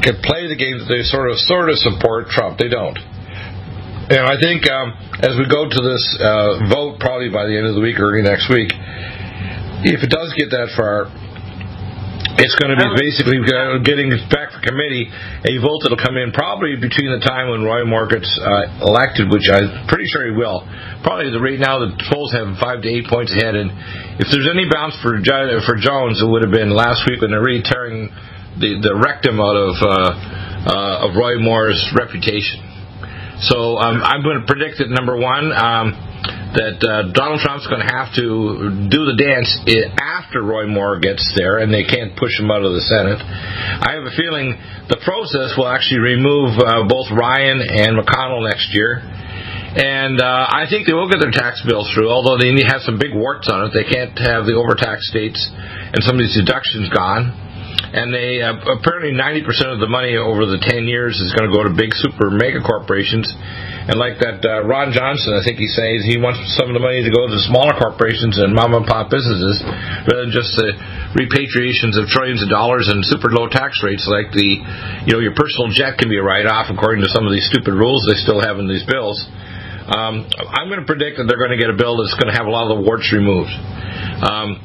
[0.00, 2.56] can play the game that they sort of sort of support Trump.
[2.56, 2.96] They don't.
[4.10, 7.68] And I think um, as we go to this uh, vote, probably by the end
[7.68, 8.72] of the week or early next week,
[9.86, 11.06] if it does get that far,
[12.40, 13.36] it's going to be basically
[13.84, 15.12] getting back for committee
[15.44, 19.28] a vote that'll come in probably between the time when Roy Moore gets uh, elected,
[19.28, 20.64] which I'm pretty sure he will.
[21.04, 23.68] Probably the right now the polls have five to eight points ahead, and
[24.16, 27.44] if there's any bounce for for Jones, it would have been last week when they're
[27.44, 28.08] really tearing
[28.56, 29.90] the the rectum out of uh,
[30.64, 32.64] uh, of Roy Moore's reputation.
[33.44, 35.52] So um, I'm going to predict that number one.
[35.52, 36.09] Um,
[36.54, 39.50] that uh, Donald Trump's going to have to do the dance
[39.98, 43.22] after Roy Moore gets there, and they can't push him out of the Senate.
[43.22, 44.58] I have a feeling
[44.90, 49.02] the process will actually remove uh, both Ryan and McConnell next year.
[49.70, 52.72] And uh, I think they will get their tax bill through, although they need to
[52.74, 53.70] have some big warts on it.
[53.70, 57.49] They can't have the overtaxed states and some of these deductions gone
[57.90, 61.54] and they uh, apparently 90% of the money over the 10 years is going to
[61.54, 63.26] go to big super mega corporations.
[63.90, 66.84] And like that uh, Ron Johnson I think he says he wants some of the
[66.84, 69.58] money to go to smaller corporations and mom and pop businesses
[70.06, 70.70] rather than just the
[71.18, 74.62] repatriations of trillions of dollars and super low tax rates like the
[75.08, 77.50] you know your personal jet can be a write off according to some of these
[77.50, 79.18] stupid rules they still have in these bills.
[79.90, 80.22] Um,
[80.54, 82.46] I'm going to predict that they're going to get a bill that's going to have
[82.46, 83.50] a lot of the warts removed.
[84.22, 84.62] Um,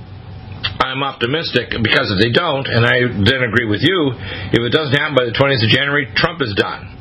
[0.79, 4.13] I'm optimistic because if they don't, and I then agree with you,
[4.53, 6.95] if it doesn't happen by the 20th of January, Trump is done.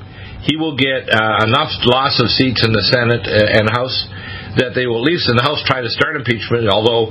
[0.45, 3.97] He will get uh, enough loss of seats in the Senate uh, and House
[4.61, 6.71] that they will at least in the House try to start impeachment.
[6.71, 7.11] Although,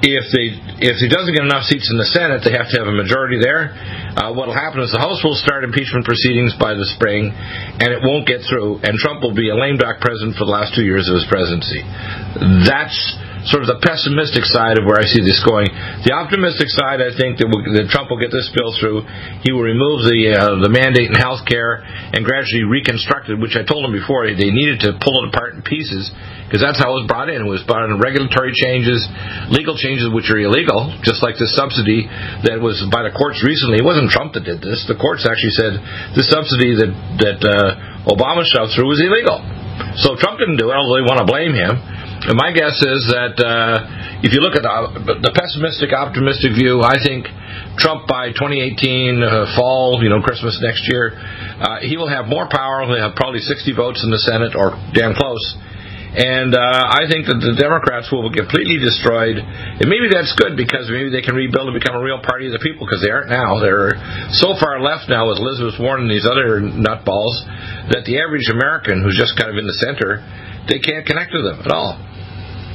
[0.00, 2.88] if they if he doesn't get enough seats in the Senate, they have to have
[2.88, 3.74] a majority there.
[4.16, 7.88] Uh, what will happen is the House will start impeachment proceedings by the spring, and
[7.92, 8.80] it won't get through.
[8.80, 11.26] And Trump will be a lame duck president for the last two years of his
[11.28, 11.84] presidency.
[12.64, 12.96] That's
[13.48, 15.70] sort of the pessimistic side of where I see this going.
[16.04, 19.06] The optimistic side, I think that, that Trump will get this bill through.
[19.40, 23.56] He will remove the uh, the mandate in health care and gradually reconstruct it, which
[23.56, 26.12] I told him before they needed to pull it apart in pieces
[26.50, 27.46] because that's how it was brought in.
[27.46, 28.98] It was brought in regulatory changes,
[29.54, 32.10] legal changes which are illegal, just like this subsidy
[32.42, 33.78] that was by the courts recently.
[33.78, 34.82] It wasn't Trump that did this.
[34.90, 35.78] The courts actually said
[36.18, 36.90] the subsidy that
[37.22, 39.38] that uh, Obama shoved through was illegal.
[40.02, 41.99] So Trump didn't do it, although they want to blame him.
[42.20, 46.84] And my guess is that uh, if you look at the, the pessimistic, optimistic view,
[46.84, 47.24] I think
[47.80, 52.44] Trump by 2018 uh, fall, you know, Christmas next year, uh, he will have more
[52.44, 52.84] power.
[52.84, 55.40] He'll have probably 60 votes in the Senate, or damn close.
[56.10, 59.38] And uh, I think that the Democrats will be completely destroyed.
[59.40, 62.52] And maybe that's good because maybe they can rebuild and become a real party of
[62.52, 63.62] the people because they aren't now.
[63.62, 63.94] They're
[64.42, 67.32] so far left now with Elizabeth Warren and these other nutballs
[67.94, 70.18] that the average American who's just kind of in the center,
[70.66, 72.09] they can't connect with them at all.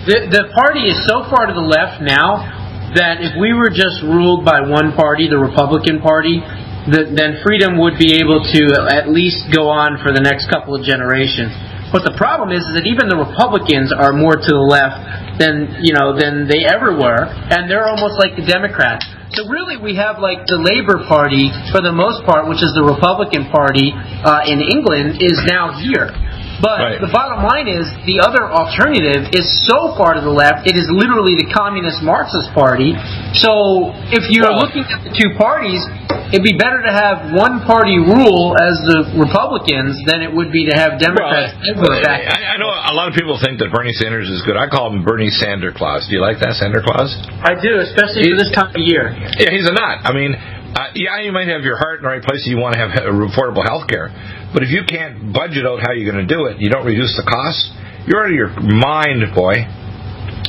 [0.05, 2.45] The, the party is so far to the left now
[2.93, 6.45] that if we were just ruled by one party, the Republican Party,
[6.85, 10.77] the, then freedom would be able to at least go on for the next couple
[10.77, 11.57] of generations.
[11.89, 15.81] But the problem is, is that even the Republicans are more to the left than
[15.81, 19.09] you know than they ever were, and they're almost like the Democrats.
[19.33, 22.85] So really, we have like the Labour Party for the most part, which is the
[22.85, 26.13] Republican Party uh, in England, is now here.
[26.61, 27.01] But Right.
[27.01, 30.87] the bottom line is the other alternative is so far to the left, it is
[30.91, 32.95] literally the Communist Marxist Party.
[33.33, 35.83] So if you're Well- looking at the two parties,
[36.31, 40.65] it'd be better to have one party rule as the Republicans than it would be
[40.65, 42.21] to have Democrats Well, ever back.
[42.23, 44.55] I, I know a lot of people think that Bernie Sanders is good.
[44.57, 46.07] I call him Bernie Sander Claus.
[46.07, 47.15] Do you like that Sander Claus?
[47.43, 49.13] I do, especially for this time of year.
[49.37, 49.99] Yeah, he's a nut.
[50.03, 50.35] I mean,
[50.75, 52.45] uh, yeah, you might have your heart in the right place.
[52.47, 54.11] You want to have affordable health care,
[54.55, 57.11] but if you can't budget out how you're going to do it, you don't reduce
[57.19, 57.75] the costs.
[58.07, 59.67] You're out of your mind, boy.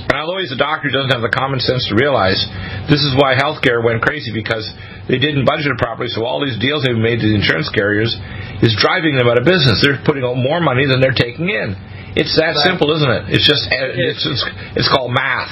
[0.07, 2.39] And although he's a doctor, he doesn't have the common sense to realize
[2.87, 4.63] this is why healthcare went crazy because
[5.11, 6.07] they didn't budget it properly.
[6.15, 8.15] So all these deals they've made to the insurance carriers
[8.63, 9.83] is driving them out of business.
[9.83, 11.75] They're putting out more money than they're taking in.
[12.15, 13.23] It's that simple, isn't it?
[13.35, 14.43] It's just uh, it's it's,
[14.79, 15.51] it's called math.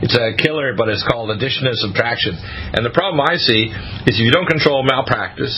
[0.00, 2.38] It's a killer, but it's called addition and subtraction.
[2.72, 3.66] And the problem I see
[4.06, 5.52] is if you don't control malpractice,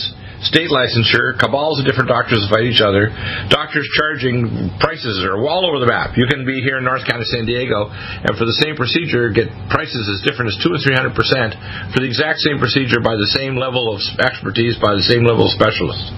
[0.47, 3.13] state licensure, cabals of different doctors fight each other,
[3.49, 6.17] doctors charging prices are all over the map.
[6.17, 9.49] You can be here in North County, San Diego, and for the same procedure get
[9.69, 11.53] prices as different as two or three hundred percent
[11.93, 15.45] for the exact same procedure by the same level of expertise, by the same level
[15.45, 16.09] of specialists.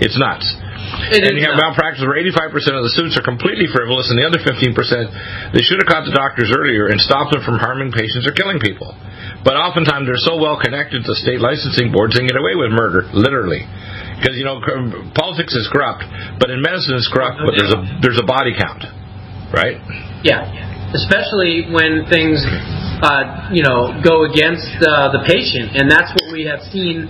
[0.00, 0.44] It's nuts.
[1.12, 1.76] It and you have nuts.
[1.76, 5.80] malpractice where 85% of the suits are completely frivolous, and the other 15%, they should
[5.80, 8.92] have caught the doctors earlier and stopped them from harming patients or killing people.
[9.46, 12.74] But oftentimes they're so well connected to state licensing boards, they can get away with
[12.74, 13.62] murder, literally.
[14.18, 14.58] Because, you know,
[15.14, 16.02] politics is corrupt,
[16.42, 18.82] but in medicine it's corrupt, but there's a, there's a body count,
[19.54, 19.78] right?
[20.26, 20.50] Yeah,
[20.98, 22.42] especially when things,
[23.06, 27.06] uh, you know, go against uh, the patient, and that's what we have seen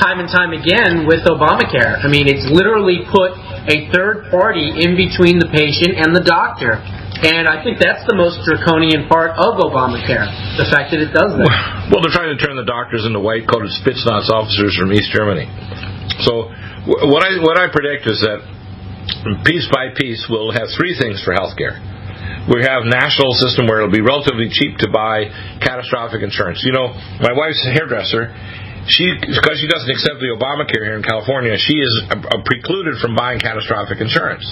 [0.00, 2.00] time and time again with Obamacare.
[2.00, 3.36] I mean, it's literally put
[3.68, 6.80] a third party in between the patient and the doctor.
[7.14, 10.26] And I think that's the most draconian part of Obamacare,
[10.58, 11.88] the fact that it does that.
[11.88, 15.46] Well, they're trying to turn the doctors into white-coated Spetsnaz officers from East Germany.
[16.26, 16.50] So,
[17.06, 18.42] what I what I predict is that
[19.46, 21.78] piece by piece we'll have three things for healthcare.
[22.44, 25.32] We have national system where it'll be relatively cheap to buy
[25.64, 26.60] catastrophic insurance.
[26.60, 26.92] You know,
[27.24, 28.36] my wife's a hairdresser.
[28.84, 33.16] She, because she doesn't accept the Obamacare here in California, she is uh, precluded from
[33.16, 34.44] buying catastrophic insurance.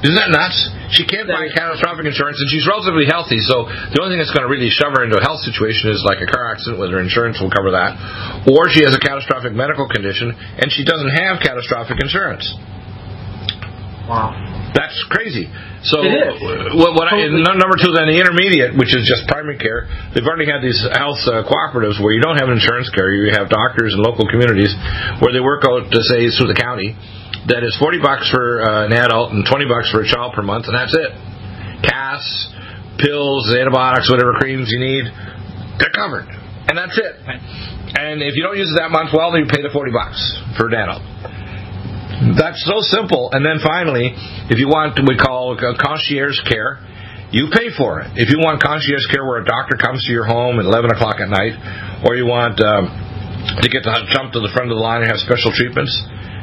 [0.00, 0.56] Isn't that nuts?
[0.96, 3.36] She can't buy catastrophic insurance, and she's relatively healthy.
[3.44, 6.00] So the only thing that's going to really shove her into a health situation is
[6.08, 8.00] like a car accident, where her insurance will cover that,
[8.48, 12.48] or she has a catastrophic medical condition and she doesn't have catastrophic insurance.
[14.08, 14.34] Wow.
[14.74, 15.46] That's crazy.
[15.86, 16.02] So
[16.74, 19.86] what, what I, number two, then the intermediate, which is just primary care.
[20.10, 23.34] They've already had these health uh, cooperatives where you don't have an insurance carrier, you
[23.38, 24.74] have doctors in local communities
[25.22, 26.98] where they work out to say through the county
[27.48, 30.42] that is forty bucks for uh, an adult and twenty bucks for a child per
[30.42, 31.12] month, and that's it.
[31.86, 32.52] Casts,
[33.00, 35.08] pills, antibiotics, whatever creams you need,
[35.80, 36.28] they're covered,
[36.68, 37.14] and that's it.
[37.96, 40.20] And if you don't use it that month, well, then you pay the forty bucks
[40.60, 41.02] for an adult.
[42.36, 43.32] That's so simple.
[43.32, 44.12] And then finally,
[44.52, 46.76] if you want we call uh, concierge care,
[47.32, 48.12] you pay for it.
[48.20, 51.16] If you want concierge care where a doctor comes to your home at 11 o'clock
[51.22, 51.56] at night,
[52.04, 52.90] or you want um,
[53.56, 55.94] to get to jump to the front of the line and have special treatments,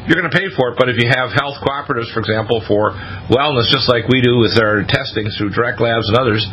[0.08, 0.80] you're going to pay for it.
[0.80, 2.96] But if you have health cooperatives, for example, for
[3.28, 6.48] wellness, just like we do with our testing through direct labs and others,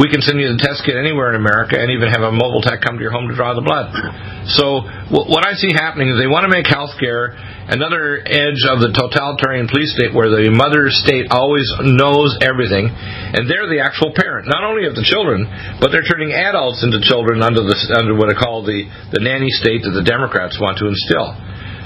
[0.00, 2.64] we can send you the test kit anywhere in America and even have a mobile
[2.64, 3.92] tech come to your home to draw the blood.
[4.48, 7.36] So what I see happening is they want to make healthcare
[7.68, 13.50] another edge of the totalitarian police state where the mother state always knows everything and
[13.50, 15.42] they're the actual parent not only of the children
[15.82, 19.50] but they're turning adults into children under the under what I call the the nanny
[19.50, 21.34] state that the democrats want to instill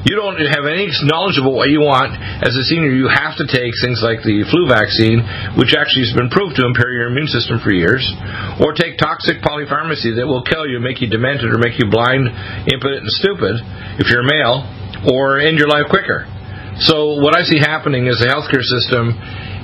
[0.09, 3.44] you don't have any knowledge of what you want as a senior you have to
[3.44, 5.20] take things like the flu vaccine
[5.61, 8.05] which actually has been proved to impair your immune system for years
[8.61, 12.28] or take toxic polypharmacy that will kill you make you demented or make you blind
[12.68, 13.61] impotent and stupid
[14.01, 14.64] if you're a male
[15.09, 16.28] or end your life quicker.
[16.80, 19.12] So what I see happening is the healthcare system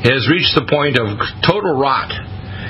[0.05, 2.13] has reached the point of total rot.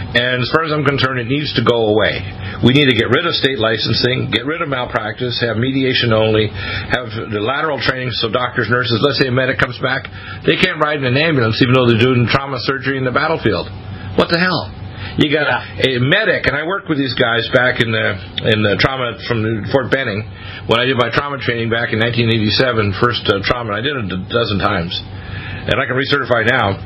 [0.06, 2.22] And as far as I'm concerned, it needs to go away.
[2.62, 6.46] We need to get rid of state licensing, get rid of malpractice, have mediation only,
[6.46, 10.06] have the lateral training so doctors, nurses, let's say a medic comes back,
[10.46, 13.66] they can't ride in an ambulance even though they're doing trauma surgery in the battlefield.
[14.14, 14.72] What the hell?
[15.16, 18.06] You got a medic, and I worked with these guys back in the
[18.52, 20.24] in the trauma from Fort Benning
[20.68, 23.76] when I did my trauma training back in 1987, first uh, trauma.
[23.76, 26.76] I did it a dozen times, and I can recertify now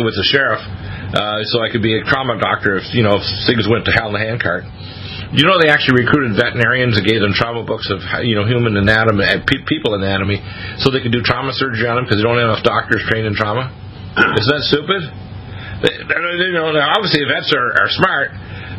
[0.00, 0.64] with the sheriff,
[1.12, 3.92] uh, so I could be a trauma doctor if you know if things went to
[3.92, 4.64] hell in the handcart.
[5.36, 8.80] you know they actually recruited veterinarians and gave them trauma books of you know human
[8.80, 10.40] anatomy, uh, people anatomy,
[10.80, 13.28] so they could do trauma surgery on them because they don't have enough doctors trained
[13.28, 13.68] in trauma.
[14.40, 15.02] Isn't that stupid?
[15.84, 18.32] You know, obviously vets are, are smart,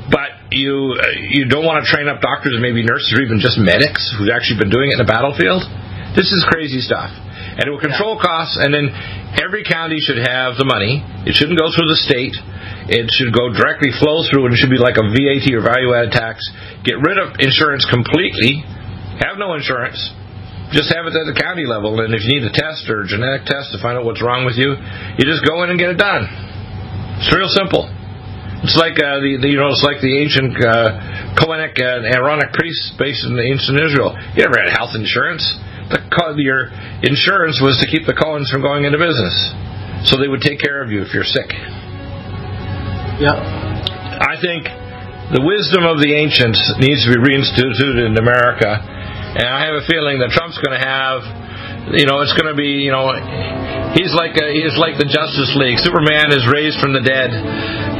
[0.09, 3.37] but you uh, you don't want to train up doctors and maybe nurses or even
[3.37, 5.61] just medics who've actually been doing it in the battlefield.
[6.17, 7.13] This is crazy stuff
[7.57, 8.57] and it will control costs.
[8.57, 8.89] And then
[9.37, 11.05] every county should have the money.
[11.29, 12.33] It shouldn't go through the state.
[12.89, 16.11] It should go directly flow through, and it should be like a VAT or value-added
[16.11, 16.43] tax.
[16.83, 18.65] Get rid of insurance completely.
[19.23, 19.99] Have no insurance.
[20.73, 23.07] Just have it at the county level, and if you need a test or a
[23.07, 25.93] genetic test to find out what's wrong with you, you just go in and get
[25.93, 26.25] it done.
[27.21, 27.85] It's real simple.
[28.65, 32.95] It's like uh, the, the, you know it's like the ancient uh, and Aaronic priests
[32.97, 34.15] based in the ancient Israel.
[34.33, 35.43] You never had health insurance
[35.93, 36.01] the,
[36.41, 36.73] your
[37.05, 39.35] insurance was to keep the Cohens from going into business,
[40.09, 41.53] so they would take care of you if you're sick.
[43.21, 43.37] Yep.
[43.37, 44.65] I think
[45.33, 49.85] the wisdom of the ancients needs to be reinstituted in America, and I have a
[49.85, 51.21] feeling that Trump's going to have,
[51.93, 53.13] you know, it's going to be, you know,
[53.93, 55.77] he's like a, he's like the Justice League.
[55.81, 57.33] Superman is raised from the dead.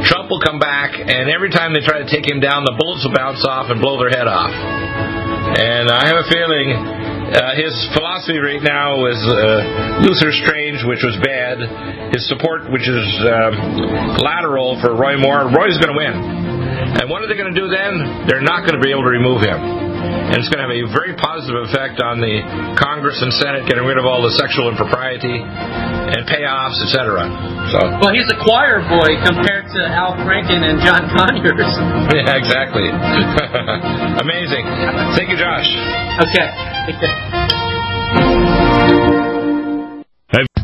[0.06, 3.06] Trump will come back, and every time they try to take him down, the bullets
[3.06, 4.50] will bounce off and blow their head off.
[4.50, 11.00] And I have a feeling uh, his philosophy right now is uh, Luther Strange, which
[11.00, 11.62] was bad.
[12.12, 15.48] His support, which is uh, lateral for Roy Moore.
[15.48, 16.14] Roy's going to win.
[17.00, 18.26] And what are they going to do then?
[18.28, 19.56] They're not going to be able to remove him.
[19.56, 22.44] And it's going to have a very positive effect on the
[22.76, 27.24] Congress and Senate getting rid of all the sexual impropriety and payoffs, etc.
[27.72, 27.78] So.
[28.00, 31.72] Well, he's a choir boy compared to Al Franken and John Conyers.
[32.14, 32.86] Yeah, exactly.
[34.22, 34.64] Amazing.
[35.18, 35.66] Thank you, Josh.
[36.22, 36.73] Okay.
[40.34, 40.63] Take.